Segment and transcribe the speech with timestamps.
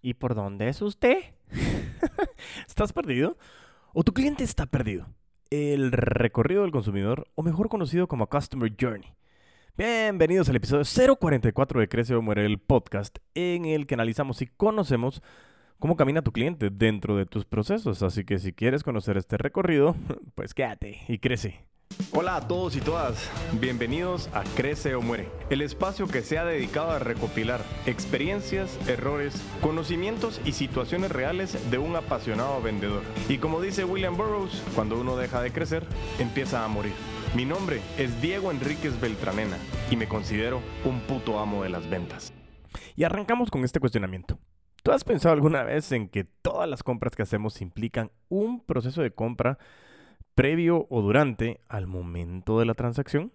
[0.00, 1.18] ¿Y por dónde es usted?
[2.68, 3.36] ¿Estás perdido?
[3.92, 5.08] ¿O tu cliente está perdido?
[5.50, 9.12] El recorrido del consumidor, o mejor conocido como Customer Journey.
[9.76, 10.84] Bienvenidos al episodio
[11.16, 15.22] 044 de Crece o Muere el podcast, en el que analizamos y conocemos
[15.78, 18.02] cómo camina tu cliente dentro de tus procesos.
[18.02, 19.96] Así que si quieres conocer este recorrido,
[20.34, 21.67] pues quédate y crece.
[22.12, 23.30] Hola a todos y todas,
[23.60, 29.40] bienvenidos a Crece o Muere, el espacio que se ha dedicado a recopilar experiencias, errores,
[29.60, 33.02] conocimientos y situaciones reales de un apasionado vendedor.
[33.28, 35.86] Y como dice William Burroughs, cuando uno deja de crecer,
[36.18, 36.94] empieza a morir.
[37.36, 39.56] Mi nombre es Diego Enríquez Beltranena
[39.90, 42.32] y me considero un puto amo de las ventas.
[42.96, 44.38] Y arrancamos con este cuestionamiento.
[44.82, 49.02] ¿Tú has pensado alguna vez en que todas las compras que hacemos implican un proceso
[49.02, 49.58] de compra
[50.38, 53.32] previo o durante al momento de la transacción?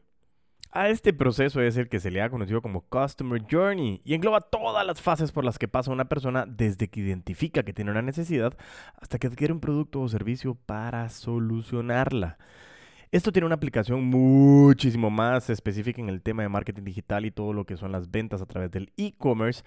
[0.71, 4.39] A este proceso es el que se le ha conocido como Customer Journey y engloba
[4.39, 8.01] todas las fases por las que pasa una persona desde que identifica que tiene una
[8.01, 8.57] necesidad
[9.01, 12.37] hasta que adquiere un producto o servicio para solucionarla.
[13.11, 17.51] Esto tiene una aplicación muchísimo más específica en el tema de marketing digital y todo
[17.51, 19.65] lo que son las ventas a través del e-commerce,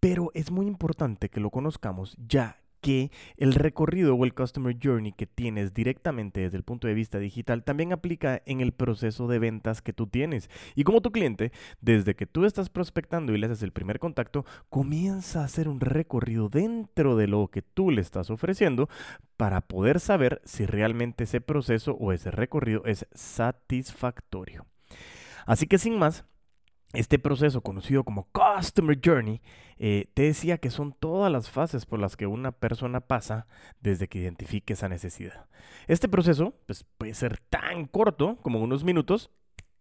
[0.00, 5.12] pero es muy importante que lo conozcamos ya que el recorrido o el Customer Journey
[5.12, 9.38] que tienes directamente desde el punto de vista digital también aplica en el proceso de
[9.38, 10.50] ventas que tú tienes.
[10.74, 14.44] Y como tu cliente, desde que tú estás prospectando y le haces el primer contacto,
[14.68, 18.88] comienza a hacer un recorrido dentro de lo que tú le estás ofreciendo
[19.36, 24.66] para poder saber si realmente ese proceso o ese recorrido es satisfactorio.
[25.46, 26.24] Así que sin más,
[26.92, 29.40] este proceso conocido como Customer Journey,
[29.78, 33.46] eh, te decía que son todas las fases por las que una persona pasa
[33.80, 35.46] desde que identifique esa necesidad.
[35.86, 39.30] Este proceso pues, puede ser tan corto como unos minutos.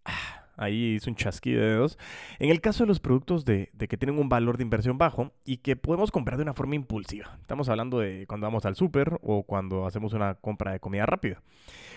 [0.06, 1.98] Ah, ahí hice un chasquido de dedos.
[2.40, 5.58] En el caso de los productos de, que tienen un valor de inversión bajo y
[5.58, 7.38] que podemos comprar de una forma impulsiva.
[7.42, 11.42] Estamos hablando de cuando vamos al súper o cuando hacemos una compra de comida rápida.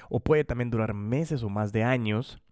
[0.09, 2.43] O puede también durar meses o más de años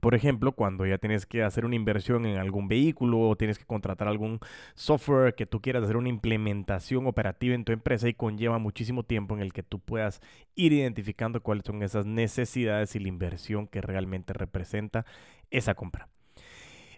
[0.00, 3.64] por ejemplo, cuando ya tienes que hacer una inversión en algún vehículo o tienes que
[3.64, 4.40] contratar algún
[4.74, 9.34] software que tú quieras hacer una implementación operativa en tu empresa y conlleva muchísimo tiempo
[9.34, 10.20] en el que tú puedas
[10.54, 15.04] ir identificando cuáles son esas necesidades y la inversión que realmente representa
[15.50, 16.08] esa compra.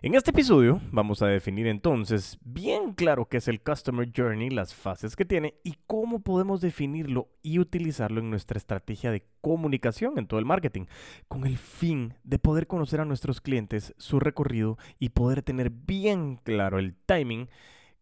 [0.06, 4.72] En este episodio vamos a definir entonces bien claro qué es el Customer Journey, las
[4.72, 10.28] fases que tiene y cómo podemos definirlo y utilizarlo en nuestra estrategia de comunicación en
[10.28, 10.84] todo el marketing,
[11.26, 16.36] con el fin de poder conocer a nuestros clientes, su recorrido y poder tener bien
[16.36, 17.48] claro el timing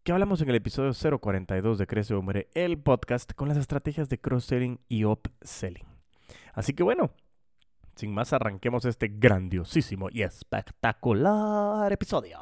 [0.03, 4.19] que hablamos en el episodio 042 de Crece Hombre, el podcast con las estrategias de
[4.19, 5.87] cross-selling y upselling.
[6.53, 7.09] Así que bueno,
[7.95, 12.39] sin más, arranquemos este grandiosísimo y espectacular episodio.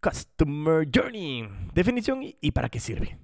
[0.00, 1.48] Customer Journey.
[1.72, 3.18] Definición y para qué sirve.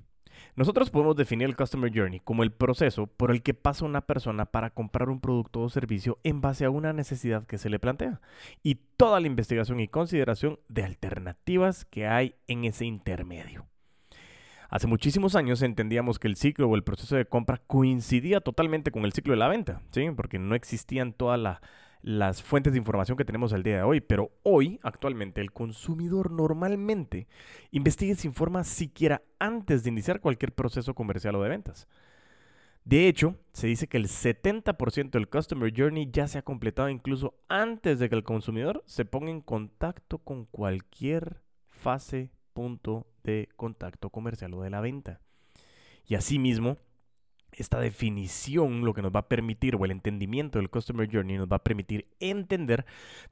[0.56, 4.46] Nosotros podemos definir el Customer Journey como el proceso por el que pasa una persona
[4.46, 8.20] para comprar un producto o servicio en base a una necesidad que se le plantea
[8.62, 13.66] y toda la investigación y consideración de alternativas que hay en ese intermedio.
[14.70, 19.04] Hace muchísimos años entendíamos que el ciclo o el proceso de compra coincidía totalmente con
[19.04, 20.08] el ciclo de la venta, ¿sí?
[20.14, 21.58] Porque no existían todas
[22.02, 26.30] las fuentes de información que tenemos al día de hoy, pero hoy, actualmente, el consumidor
[26.30, 27.26] normalmente
[27.72, 31.88] investiga y se informa siquiera antes de iniciar cualquier proceso comercial o de ventas.
[32.84, 37.34] De hecho, se dice que el 70% del Customer Journey ya se ha completado incluso
[37.48, 44.10] antes de que el consumidor se ponga en contacto con cualquier fase punto de contacto
[44.10, 45.20] comercial o de la venta.
[46.06, 46.78] Y asimismo,
[47.52, 51.48] esta definición lo que nos va a permitir, o el entendimiento del Customer Journey, nos
[51.48, 52.84] va a permitir entender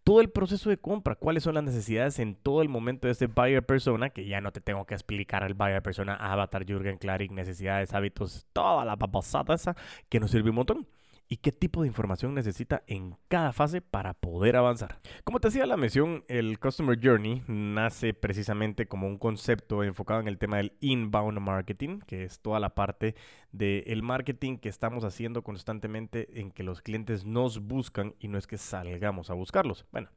[0.05, 3.27] todo el proceso de compra, cuáles son las necesidades en todo el momento de este
[3.27, 7.31] buyer persona, que ya no te tengo que explicar al buyer persona, avatar, Jürgen Klarik,
[7.31, 9.77] necesidades, hábitos, toda la babosada esa,
[10.09, 10.87] que nos sirve un montón
[11.29, 15.01] y qué tipo de información necesita en cada fase para poder avanzar.
[15.25, 20.29] Como te decía la mención, el Customer Journey nace precisamente como un concepto enfocado en
[20.29, 23.15] el tema del inbound marketing, que es toda la parte
[23.53, 28.47] del marketing que estamos haciendo constantemente en que los clientes nos buscan y no es
[28.47, 29.87] que salgamos a buscarlos.
[29.93, 30.11] Bueno,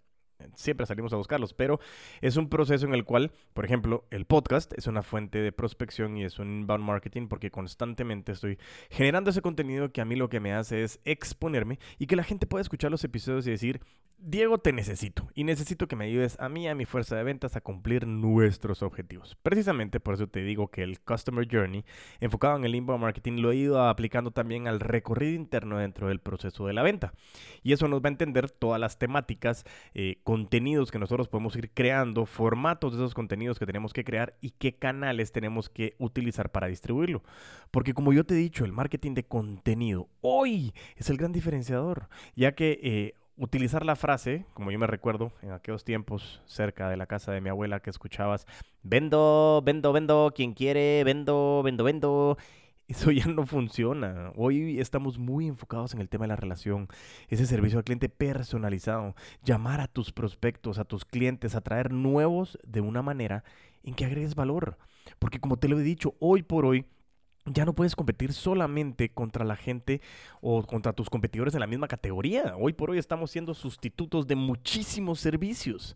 [0.56, 1.80] siempre salimos a buscarlos, pero
[2.22, 6.18] es un proceso en el cual, por ejemplo, el podcast es una fuente de prospección
[6.18, 8.58] y es un inbound marketing porque constantemente estoy
[8.90, 12.24] generando ese contenido que a mí lo que me hace es exponerme y que la
[12.24, 13.82] gente pueda escuchar los episodios y decir,
[14.24, 17.56] Diego, te necesito y necesito que me ayudes a mí, a mi fuerza de ventas,
[17.56, 19.36] a cumplir nuestros objetivos.
[19.42, 21.86] Precisamente por eso te digo que el Customer Journey,
[22.20, 26.20] enfocado en el inbound marketing, lo he ido aplicando también al recorrido interno dentro del
[26.20, 27.16] proceso de la venta.
[27.64, 29.66] Y eso nos va a entender todas las temáticas
[29.96, 34.34] eh, contenidos que nosotros podemos ir creando, formatos de esos contenidos que tenemos que crear
[34.40, 37.22] y qué canales tenemos que utilizar para distribuirlo.
[37.70, 42.08] Porque como yo te he dicho, el marketing de contenido hoy es el gran diferenciador,
[42.34, 46.96] ya que eh, utilizar la frase, como yo me recuerdo en aquellos tiempos cerca de
[46.96, 48.48] la casa de mi abuela que escuchabas,
[48.84, 52.38] vendo, vendo, vendo, quien quiere, vendo, vendo, vendo.
[52.92, 54.34] Eso ya no funciona.
[54.36, 56.90] Hoy estamos muy enfocados en el tema de la relación,
[57.30, 59.16] ese servicio al cliente personalizado,
[59.46, 63.46] llamar a tus prospectos, a tus clientes, atraer nuevos de una manera
[63.84, 64.78] en que agregues valor.
[65.20, 66.86] Porque como te lo he dicho, hoy por hoy
[67.46, 70.02] ya no puedes competir solamente contra la gente
[70.42, 72.58] o contra tus competidores en la misma categoría.
[72.60, 75.96] Hoy por hoy estamos siendo sustitutos de muchísimos servicios.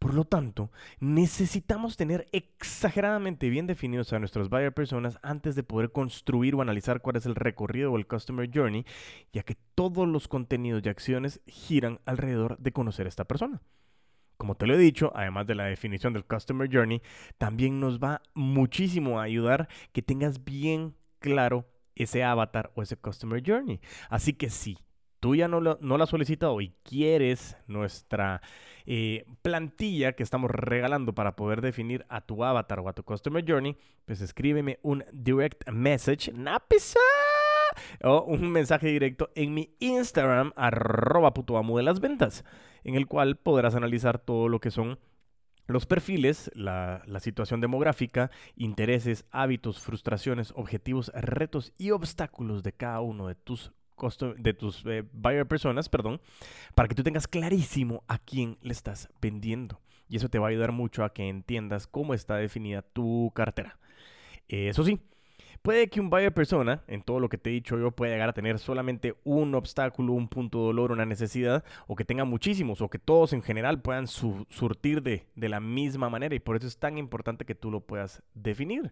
[0.00, 5.92] Por lo tanto, necesitamos tener exageradamente bien definidos a nuestros buyer personas antes de poder
[5.92, 8.86] construir o analizar cuál es el recorrido o el customer journey,
[9.30, 13.60] ya que todos los contenidos y acciones giran alrededor de conocer a esta persona.
[14.38, 17.02] Como te lo he dicho, además de la definición del Customer Journey,
[17.36, 23.42] también nos va muchísimo a ayudar que tengas bien claro ese avatar o ese Customer
[23.46, 23.82] Journey.
[24.08, 24.78] Así que si
[25.20, 28.42] tú ya no, lo, la has solicitado y quieres nuestra
[28.86, 33.44] eh, plantilla que estamos regalando para poder definir a tu avatar o a tu Customer
[33.46, 33.76] Journey,
[34.06, 36.32] pues escríbeme un direct message.
[36.32, 37.00] ¡Napisa!
[38.02, 42.44] o un mensaje directo en mi Instagram, arroba putoamo de las ventas,
[42.84, 44.98] en el cual podrás analizar todo lo que son
[45.66, 53.28] los perfiles, la, situación demográfica, intereses, hábitos, frustraciones, objetivos, retos y obstáculos de cada uno
[53.28, 53.72] de tus
[54.38, 56.20] de tus eh, buyer personas, perdón,
[56.74, 59.80] para que tú tengas clarísimo a quién le estás vendiendo.
[60.08, 63.78] Y eso te va a ayudar mucho a que entiendas cómo está definida tu cartera.
[64.48, 65.00] Eso sí,
[65.62, 68.30] Puede que un buyer persona, en todo lo que te he dicho yo, pueda llegar
[68.30, 72.80] a tener solamente un obstáculo, un punto de dolor, una necesidad, o que tenga muchísimos,
[72.80, 76.34] o que todos en general puedan surtir de, de la misma manera.
[76.34, 78.90] Y por eso es tan importante que tú lo puedas definir.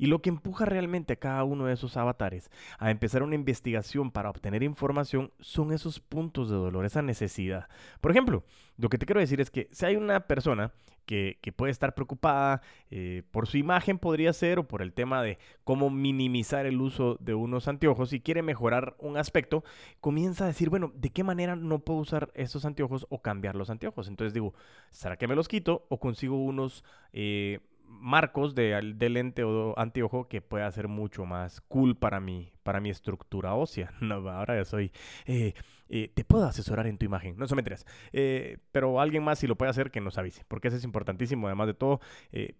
[0.00, 4.10] Y lo que empuja realmente a cada uno de esos avatares a empezar una investigación
[4.10, 7.68] para obtener información son esos puntos de dolor, esa necesidad.
[8.00, 8.44] Por ejemplo,
[8.80, 10.72] lo que te quiero decir es que si hay una persona
[11.04, 15.38] que, puede estar preocupada eh, por su imagen, podría ser, o por el tema de
[15.64, 19.64] cómo minimizar el uso de unos anteojos y quiere mejorar un aspecto,
[20.00, 23.70] comienza a decir, bueno, ¿de qué manera no puedo usar estos anteojos o cambiar los
[23.70, 24.08] anteojos?
[24.08, 24.54] Entonces digo,
[24.90, 26.84] ¿será que me los quito o consigo unos...
[27.12, 27.58] Eh,
[27.90, 32.80] marcos de, de, lente o anteojo que pueda ser mucho más cool para mi, para
[32.80, 33.92] mi estructura ósea.
[34.00, 34.92] No, ahora ya soy...
[35.26, 35.54] Eh,
[35.88, 37.64] eh, te puedo asesorar en tu imagen, no se me
[38.12, 41.48] eh, pero alguien más si lo puede hacer que nos avise, porque eso es importantísimo.
[41.48, 42.00] Además de todo,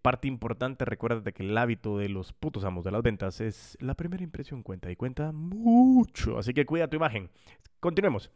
[0.03, 3.94] parte importante, recuérdate que el hábito de los putos amos de las ventas es la
[3.94, 6.38] primera impresión cuenta y cuenta mucho.
[6.38, 7.31] Así que cuida tu imagen.
[7.79, 8.32] Continuemos.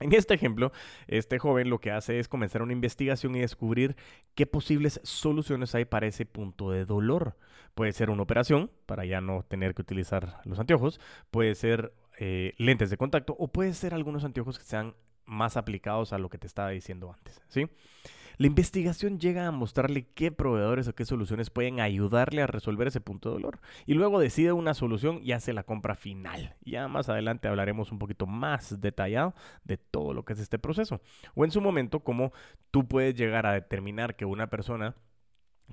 [0.00, 0.72] En este ejemplo,
[1.08, 3.96] este joven lo que hace es comenzar una investigación y descubrir
[4.34, 7.36] qué posibles soluciones hay para ese punto de dolor.
[7.74, 11.00] Puede ser una operación para ya no tener que utilizar los anteojos,
[11.30, 14.94] puede ser eh, lentes de contacto o puede ser algunos anteojos que sean
[15.30, 17.68] más aplicados a lo que te estaba diciendo antes, ¿sí?
[18.40, 23.02] La investigación llega a mostrarle qué proveedores o qué soluciones pueden ayudarle a resolver ese
[23.02, 23.60] punto de dolor.
[23.84, 26.56] Y luego decide una solución y hace la compra final.
[26.64, 29.34] Ya más adelante hablaremos un poquito más detallado
[29.64, 31.02] de todo lo que es este proceso.
[31.34, 32.32] O en su momento, cómo
[32.70, 34.96] tú puedes llegar a determinar que una persona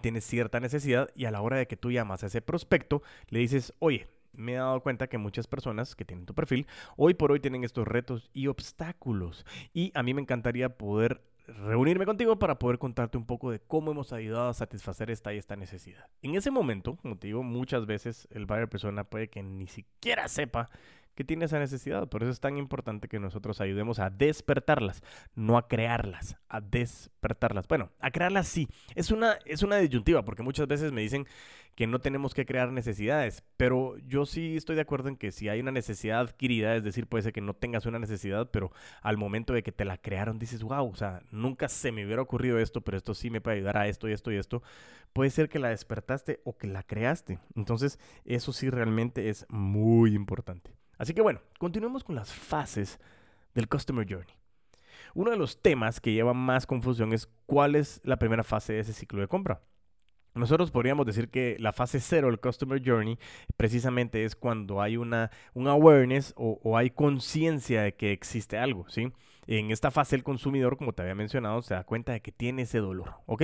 [0.02, 3.40] tiene cierta necesidad y a la hora de que tú llamas a ese prospecto, le
[3.40, 7.32] dices, oye, me he dado cuenta que muchas personas que tienen tu perfil hoy por
[7.32, 9.46] hoy tienen estos retos y obstáculos.
[9.74, 13.92] Y a mí me encantaría poder reunirme contigo para poder contarte un poco de cómo
[13.92, 16.06] hemos ayudado a satisfacer esta y esta necesidad.
[16.22, 20.28] En ese momento, como te digo, muchas veces el buyer persona puede que ni siquiera
[20.28, 20.70] sepa
[21.18, 22.08] que tiene esa necesidad.
[22.08, 25.02] Por eso es tan importante que nosotros ayudemos a despertarlas,
[25.34, 27.68] no a crearlas, a despertarlas.
[27.68, 28.70] Bueno, a crearlas sí.
[28.94, 31.26] Es una, es una disyuntiva, porque muchas veces me dicen
[31.74, 35.50] que no tenemos que crear necesidades, pero yo sí estoy de acuerdo en que si
[35.50, 38.72] hay una necesidad adquirida, es decir, puede ser que no tengas una necesidad, pero
[39.02, 42.22] al momento de que te la crearon dices, wow, o sea, nunca se me hubiera
[42.22, 44.62] ocurrido esto, pero esto sí me puede ayudar a esto y esto y esto,
[45.14, 47.40] puede ser que la despertaste o que la creaste.
[47.56, 50.78] Entonces, eso sí realmente es muy importante.
[50.98, 53.00] Así que bueno, continuemos con las fases
[53.54, 54.36] del Customer Journey.
[55.14, 58.80] Uno de los temas que lleva más confusión es cuál es la primera fase de
[58.82, 59.62] ese ciclo de compra.
[60.38, 63.18] Nosotros podríamos decir que la fase cero del Customer Journey
[63.58, 69.12] precisamente es cuando hay una, un awareness o, hay conciencia de que existe algo, ¿sí?
[69.48, 72.64] En esta fase el consumidor, como te había mencionado, se da cuenta de que tiene
[72.64, 73.44] ese dolor, ¿ok?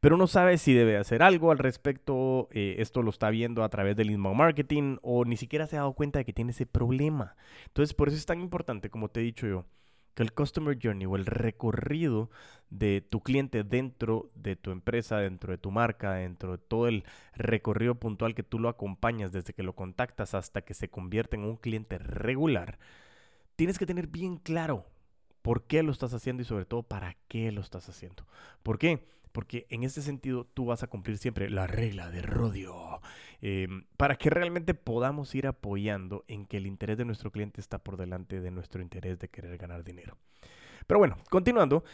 [0.00, 3.68] Pero no sabe si debe hacer algo al respecto, eh, esto lo está viendo a
[3.68, 6.64] través del inbound marketing o ni siquiera se ha dado cuenta de que tiene ese
[6.64, 7.36] problema.
[7.66, 9.66] Entonces, por eso es tan importante, como te he dicho yo,
[10.14, 12.30] que el Customer Journey o el recorrido
[12.70, 17.04] de tu cliente dentro de tu empresa, dentro de tu marca, dentro de todo el
[17.34, 21.44] recorrido puntual que tú lo acompañas desde que lo contactas hasta que se convierte en
[21.44, 22.78] un cliente regular,
[23.56, 24.86] tienes que tener bien claro
[25.44, 28.26] por qué lo estás haciendo y sobre todo para qué lo estás haciendo.
[28.62, 29.06] ¿Por qué?
[29.30, 33.02] Porque en este sentido tú vas a cumplir siempre la regla de Rodio.
[33.42, 37.76] Em, para que realmente podamos ir apoyando en que el interés de nuestro cliente está
[37.76, 40.16] por delante de nuestro interés de querer ganar dinero.
[40.86, 41.84] Pero bueno, continuando,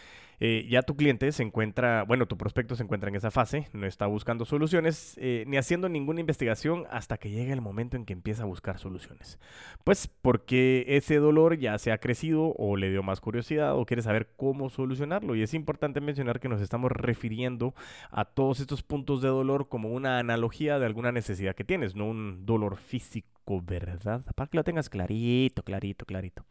[0.42, 3.86] eh, ya tu cliente se encuentra, bueno, tu prospecto se encuentra en esa fase, no
[3.86, 8.14] está buscando soluciones eh, ni haciendo ninguna investigación hasta que llegue el momento en que
[8.14, 9.38] empieza a buscar soluciones.
[9.84, 14.02] Pues porque ese dolor ya se ha crecido o le dio más curiosidad o quiere
[14.02, 15.36] saber cómo solucionarlo.
[15.36, 17.74] Y es importante mencionar que nos estamos refiriendo
[18.10, 22.06] a todos estos puntos de dolor como una analogía de alguna necesidad que tienes, no
[22.06, 24.22] un dolor físico, ¿verdad?
[24.34, 26.46] Para que lo tengas clarito, clarito, clarito.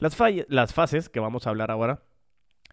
[0.00, 0.16] Las,
[0.48, 2.02] las fases que vamos a hablar ahora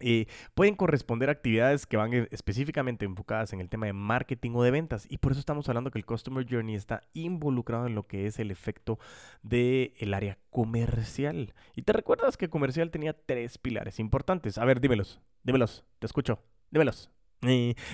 [0.00, 4.52] eh, pueden corresponder a actividades que van eh, específicamente enfocadas en el tema de marketing
[4.54, 7.94] o de ventas y por eso estamos hablando que el Customer Journey está involucrado en
[7.94, 8.98] lo que es el efecto
[9.42, 11.52] del el área comercial.
[11.74, 14.56] Y te recuerdas que comercial tenía tres pilares importantes.
[14.56, 17.10] A ver, dímelos, dímelos, te escucho, dímelos.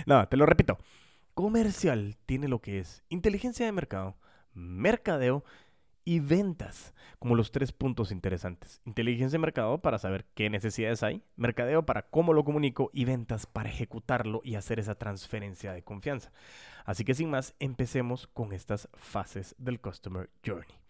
[0.06, 0.78] no, te lo repito.
[1.32, 4.16] Comercial tiene lo que es inteligencia de mercado,
[4.52, 5.42] mercadeo
[6.04, 8.80] y ventas como los tres puntos interesantes.
[8.84, 13.46] Inteligencia de mercado para saber qué necesidades hay, mercadeo para cómo lo comunico y ventas
[13.46, 16.32] para ejecutarlo y hacer esa transferencia de confianza.
[16.84, 20.83] Así que sin más, empecemos con estas fases del Customer Journey.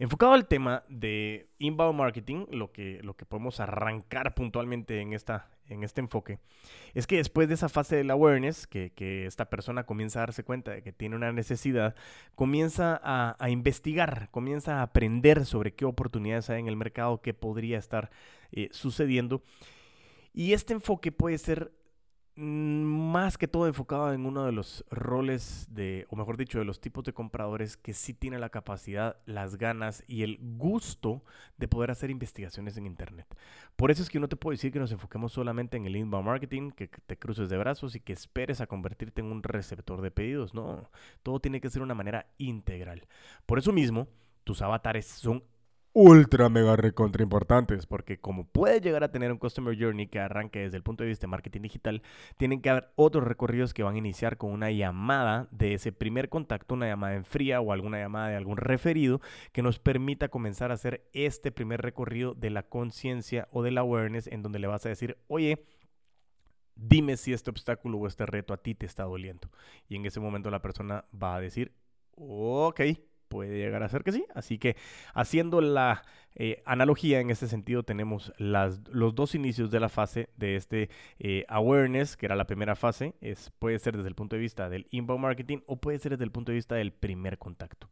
[0.00, 5.50] Enfocado al tema de inbound marketing, lo que, lo que podemos arrancar puntualmente en, esta,
[5.68, 6.38] en este enfoque,
[6.94, 10.44] es que después de esa fase del awareness, que, que esta persona comienza a darse
[10.44, 11.96] cuenta de que tiene una necesidad,
[12.36, 17.34] comienza a, a, investigar, comienza a aprender sobre qué oportunidades hay en el mercado, qué
[17.34, 18.10] podría estar
[18.52, 19.42] eh, sucediendo.
[20.32, 21.72] Y este enfoque puede ser
[22.38, 26.80] más que todo enfocado en uno de los roles de, o mejor dicho, de los
[26.80, 31.24] tipos de compradores que sí tienen la capacidad, las ganas y el gusto
[31.56, 33.26] de poder hacer investigaciones en Internet.
[33.74, 36.26] Por eso es que no te puedo decir que nos enfoquemos solamente en el inbound
[36.26, 40.12] marketing, que te cruces de brazos y que esperes a convertirte en un receptor de
[40.12, 40.54] pedidos.
[40.54, 40.90] No,
[41.24, 43.08] todo tiene que ser de una manera integral.
[43.46, 44.06] Por eso mismo,
[44.44, 45.42] tus avatares son
[46.00, 50.60] ultra mega recontra importantes, porque como puede llegar a tener un Customer Journey que arranque
[50.60, 52.02] desde el punto de vista de marketing digital,
[52.36, 56.28] tienen que haber otros recorridos que van a iniciar con una llamada de ese primer
[56.28, 60.70] contacto, una llamada en fría o alguna llamada de algún referido que nos permita comenzar
[60.70, 64.86] a hacer este primer recorrido de la conciencia o del awareness en donde le vas
[64.86, 65.66] a decir, oye,
[66.76, 69.50] dime si este obstáculo o este reto a ti te está doliendo.
[69.88, 71.72] Y en ese momento la persona va a decir,
[72.14, 72.82] ok,
[73.28, 74.24] puede llegar a ser que sí.
[74.34, 74.76] Así que
[75.14, 76.02] haciendo la
[76.40, 80.88] eh, analogía en este sentido, tenemos las, los dos inicios de la fase de este
[81.18, 83.14] eh, awareness, que era la primera fase.
[83.20, 86.24] Es, puede ser desde el punto de vista del inbound marketing o puede ser desde
[86.24, 87.88] el punto de vista del primer contacto.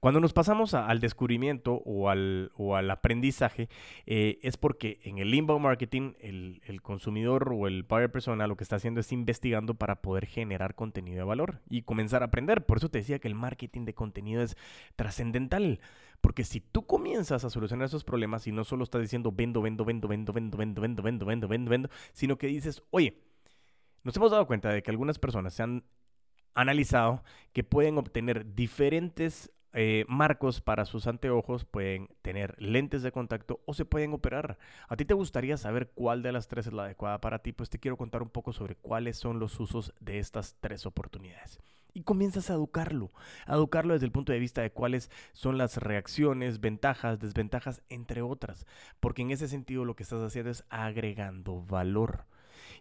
[0.00, 3.68] Cuando nos pasamos al descubrimiento o al, o al aprendizaje,
[4.06, 8.56] eh, es porque en el inbound marketing el, el, consumidor o el buyer persona lo
[8.56, 12.64] que está haciendo es investigando para poder generar contenido de valor y comenzar a aprender.
[12.64, 14.56] Por eso te decía que el marketing de contenido es
[14.94, 15.80] trascendental.
[16.20, 19.84] Porque si tú comienzas a solucionar esos problemas y no solo estás diciendo vendo, vendo,
[19.84, 23.22] vendo, vendo, vendo, vendo, vendo, vendo, vendo, vendo, vendo, sino que dices, oye,
[24.02, 25.84] nos hemos dado cuenta de que algunas personas se han
[26.54, 27.22] analizado
[27.52, 33.74] que pueden obtener diferentes eh, marcos para sus anteojos, pueden tener lentes de contacto o
[33.74, 34.58] se pueden operar.
[34.88, 37.52] ¿A ti te gustaría saber cuál de las tres es la adecuada para ti?
[37.52, 41.60] Pues te quiero contar un poco sobre cuáles son los usos de estas tres oportunidades.
[41.94, 43.12] Y comienzas a educarlo,
[43.46, 48.22] a educarlo desde el punto de vista de cuáles son las reacciones, ventajas, desventajas, entre
[48.22, 48.66] otras.
[49.00, 52.26] Porque en ese sentido lo que estás haciendo es agregando valor.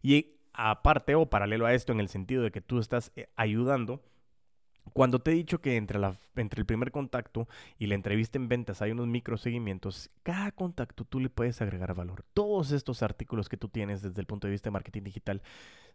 [0.01, 4.03] Y aparte o paralelo a esto, en el sentido de que tú estás eh, ayudando,
[4.93, 8.47] cuando te he dicho que entre, la, entre el primer contacto y la entrevista en
[8.47, 12.23] ventas hay unos microseguimientos, cada contacto tú le puedes agregar valor.
[12.33, 15.41] Todos estos artículos que tú tienes desde el punto de vista de marketing digital,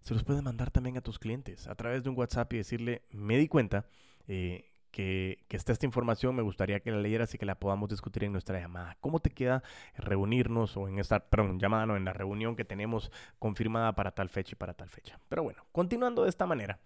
[0.00, 3.02] se los puedes mandar también a tus clientes a través de un WhatsApp y decirle,
[3.10, 3.86] me di cuenta
[4.26, 7.88] eh, que, que, está esta información, me gustaría que la leyeras y que la podamos
[7.88, 8.96] discutir en nuestra llamada.
[9.00, 9.64] ¿Cómo te queda
[9.96, 14.28] reunirnos o en esta, perdón, llamada, no, en la reunión que tenemos confirmada para tal
[14.28, 15.18] fecha y para tal fecha?
[15.28, 16.78] Pero bueno, continuando de esta manera.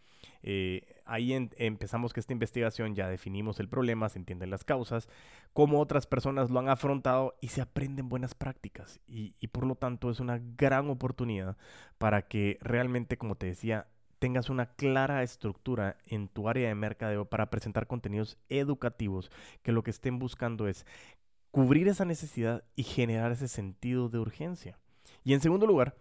[0.42, 5.08] Eh, ahí empezamos que esta investigación ya definimos el problema, se entienden las causas,
[5.52, 9.00] cómo otras personas lo han afrontado y se aprenden buenas prácticas.
[9.06, 11.56] Y, y por lo tanto es una gran oportunidad
[11.98, 17.26] para que realmente, como te decía, tengas una clara estructura en tu área de mercadeo
[17.26, 19.30] para presentar contenidos educativos
[19.62, 20.86] que lo que estén buscando es
[21.56, 24.78] descubrir esa necesidad y generar ese sentido de urgencia.
[25.24, 25.96] Y en segundo lugar,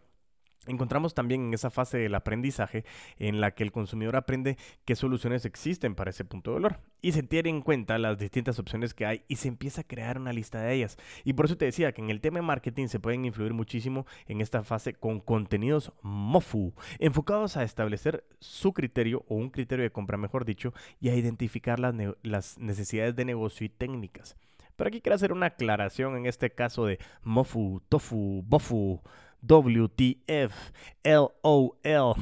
[0.67, 2.85] Encontramos también en esa fase del aprendizaje
[3.17, 7.11] en la que el consumidor aprende qué soluciones existen para ese punto de dolor y
[7.11, 10.33] se tiene en cuenta las distintas opciones que hay y se empieza a crear una
[10.33, 10.97] lista de ellas.
[11.23, 14.05] Y por eso te decía que en el tema de marketing se pueden influir muchísimo
[14.27, 19.91] en esta fase con contenidos MOFU, enfocados a establecer su criterio o un criterio de
[19.91, 24.35] compra, mejor dicho, y a identificar las, las necesidades de negocio y técnicas.
[24.75, 29.01] Pero aquí quiero hacer una aclaración en este caso de MOFU, TOFU, BOFU
[29.41, 30.71] WTF,
[31.03, 32.15] LOL,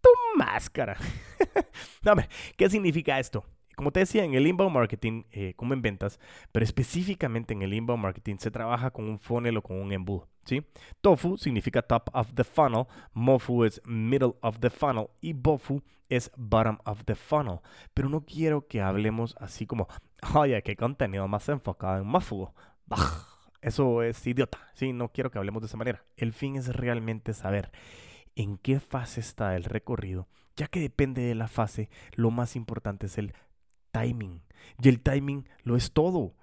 [0.00, 0.96] tu máscara.
[2.06, 3.44] hombre, ¿qué significa esto?
[3.76, 6.18] Como te decía, en el inbound marketing, eh, como en ventas,
[6.50, 10.28] pero específicamente en el inbound marketing se trabaja con un funnel o con un embudo.
[10.44, 10.64] ¿sí?
[11.00, 16.32] Tofu significa top of the funnel, Mofu es middle of the funnel y Bofu es
[16.36, 17.60] bottom of the funnel.
[17.94, 19.86] Pero no quiero que hablemos así como,
[20.34, 22.50] oye, qué contenido más enfocado en Mofu.
[22.86, 24.58] Bah eso es idiota.
[24.74, 26.04] Sí, no quiero que hablemos de esa manera.
[26.16, 27.70] El fin es realmente saber
[28.36, 33.06] en qué fase está el recorrido, ya que depende de la fase, lo más importante
[33.06, 33.34] es el
[33.90, 34.42] timing.
[34.80, 36.34] Y el timing lo es todo.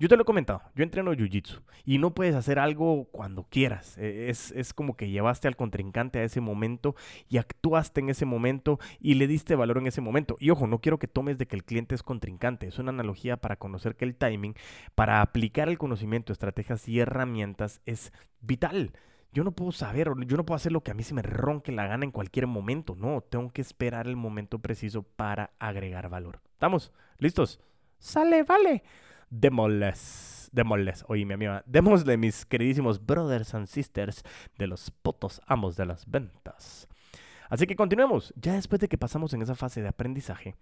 [0.00, 3.98] Yo te lo he comentado, yo entreno Jiu-Jitsu y no puedes hacer algo cuando quieras.
[3.98, 6.96] E, es, es, como que llevaste al contrincante a ese momento
[7.28, 10.38] y actuaste en ese momento y le diste valor en ese momento.
[10.40, 12.66] Y ojo, no quiero que tomes de que el cliente es contrincante.
[12.66, 14.54] Es una analogía para conocer que el timing,
[14.94, 18.92] para aplicar el conocimiento, estrategias y herramientas es vital.
[19.34, 21.72] Yo no puedo saber, yo no puedo hacer lo que a mí se me ronque
[21.72, 22.96] la gana en cualquier momento.
[22.96, 26.40] No, tengo que esperar el momento preciso para agregar valor.
[26.54, 26.90] ¿Estamos?
[27.18, 27.60] ¿Listos?
[27.98, 28.82] Sale, vale
[29.30, 34.22] démosles, démosles, oye mi amiga, démosle mis queridísimos brothers and sisters
[34.58, 36.88] de los putos amos de las ventas.
[37.48, 40.56] Así que continuemos, ya después de que pasamos en esa fase de aprendizaje,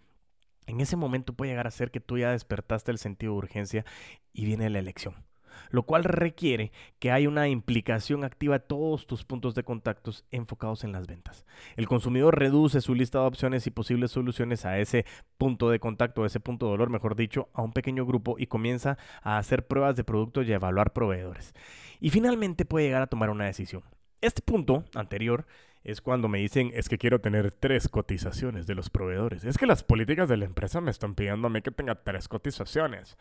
[0.67, 3.85] en ese momento puede llegar a ser que tú ya despertaste el sentido de urgencia
[4.33, 5.28] y viene la elección
[5.71, 10.85] lo cual requiere que haya una implicación activa de todos tus puntos de contactos enfocados
[10.85, 11.45] en las ventas.
[11.77, 15.05] El consumidor reduce su lista de opciones y posibles soluciones a ese
[15.37, 18.47] punto de contacto, a ese punto de dolor, mejor dicho, a un pequeño grupo y
[18.47, 21.55] comienza a hacer pruebas de productos y a evaluar proveedores.
[22.01, 23.83] Y finalmente puede llegar a tomar una decisión.
[24.21, 25.47] Este punto anterior
[25.85, 29.45] es cuando me dicen, es que quiero tener tres cotizaciones de los proveedores.
[29.45, 32.29] Es que las políticas de la empresa me están pidiendo a mí que tenga tres
[32.29, 33.17] cotizaciones.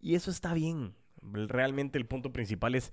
[0.00, 2.92] Y eso está bien, Realmente el punto principal es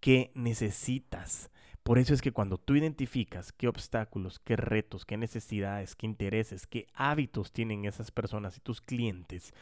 [0.00, 1.50] qué necesitas.
[1.82, 6.66] Por eso es que cuando tú identificas qué obstáculos, qué retos, qué necesidades, qué intereses,
[6.66, 9.52] qué hábitos tienen esas personas y tus clientes,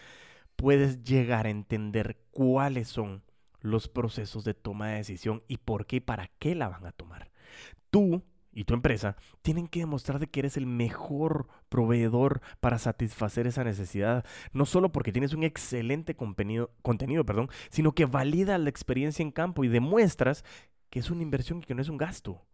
[0.57, 3.23] puedes llegar a entender cuáles son
[3.61, 6.92] los procesos de toma de decisión y por qué y para qué la van a
[6.92, 7.31] tomar.
[7.90, 13.46] Tú y tu empresa tienen que demostrar de que eres el mejor proveedor para satisfacer
[13.46, 18.70] esa necesidad, no solo porque tienes un excelente contenido, contenido perdón, sino que valida la
[18.70, 20.44] experiencia en campo y demuestras
[20.90, 22.44] que es una inversión y que no es un gasto.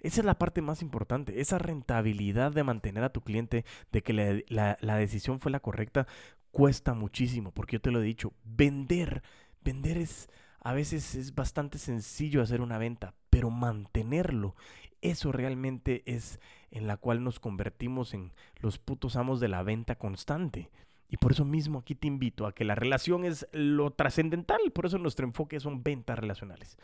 [0.00, 4.44] Esa es la parte más importante, esa rentabilidad de mantener a tu cliente, de que
[4.48, 6.06] la, la decisión fue la correcta,
[6.52, 9.22] cuesta muchísimo, porque yo te lo he dicho, vender,
[9.60, 10.28] vender es,
[10.60, 14.54] a veces es bastante sencillo hacer una venta, pero mantenerlo
[15.02, 19.96] eso realmente es en la cual nos convertimos en los putos amos de la venta
[19.96, 20.70] constante.
[21.10, 24.84] Y por eso mismo aquí te invito a que la relación es lo trascendental, por
[24.84, 26.76] eso nuestro enfoque son ventas relacionales.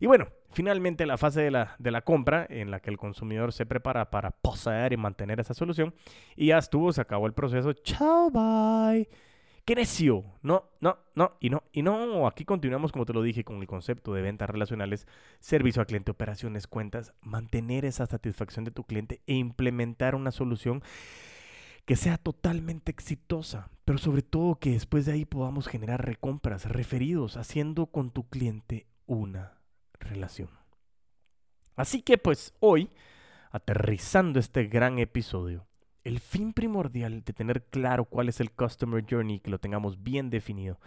[0.00, 3.52] Y bueno, finalmente la fase de la, de la compra en la que el consumidor
[3.52, 5.94] se prepara para poseer y mantener esa solución.
[6.36, 7.72] Y ya estuvo, se acabó el proceso.
[7.74, 9.08] Chao, bye.
[9.66, 9.74] ¡Qué!
[10.42, 12.28] No, no, no, y no, y no.
[12.28, 15.08] Aquí continuamos, como te lo dije, con el concepto de ventas relacionales,
[15.40, 20.84] servicio a cliente, operaciones, cuentas, mantener esa satisfacción de tu cliente e implementar una solución
[21.84, 27.36] que sea totalmente exitosa, pero sobre todo que después de ahí podamos generar recompras, referidos,
[27.36, 29.58] haciendo con tu cliente una
[29.98, 30.50] relación.
[31.74, 32.90] Así que pues hoy,
[33.50, 35.66] aterrizando este gran episodio,
[36.06, 40.30] el fin primordial de tener claro cuál es el Customer Journey, que lo tengamos bien
[40.30, 40.78] definido,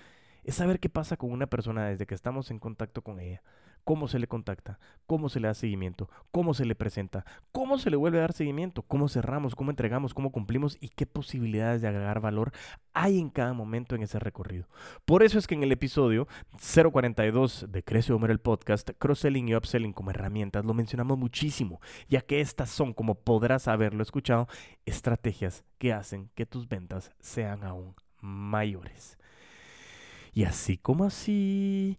[0.46, 3.44] es saber qué pasa con una persona desde que estamos en contacto con ella
[3.84, 7.90] cómo se le contacta, cómo se le da seguimiento, cómo se le presenta, cómo se
[7.90, 11.88] le vuelve a dar seguimiento, cómo cerramos, cómo entregamos, cómo cumplimos y qué posibilidades de
[11.88, 12.52] agregar valor
[12.94, 14.68] hay en cada momento en ese recorrido.
[15.06, 16.28] Por eso es que en el episodio
[16.60, 22.22] 042 de Crece Homer el podcast, cross-selling y upselling como herramientas lo mencionamos muchísimo, ya
[22.22, 24.48] que estas son, como podrás haberlo escuchado,
[24.86, 29.18] estrategias que hacen que tus ventas sean aún mayores.
[30.34, 31.98] Y así como así,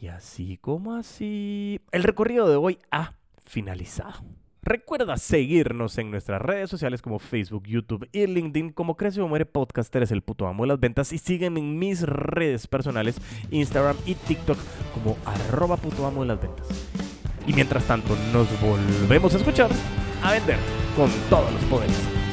[0.00, 4.24] y así como así, el recorrido de hoy ha finalizado.
[4.62, 9.44] Recuerda seguirnos en nuestras redes sociales como Facebook, YouTube y LinkedIn como Crece o Muere
[9.44, 13.16] Podcast, eres el puto amo de las ventas y sígueme en mis redes personales,
[13.50, 14.58] Instagram y TikTok
[14.94, 16.66] como arroba puto amo de las ventas.
[17.46, 19.70] Y mientras tanto nos volvemos a escuchar,
[20.22, 20.58] a vender
[20.96, 22.23] con todos los poderes.